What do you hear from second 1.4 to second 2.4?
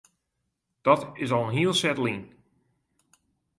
in hiel set lyn.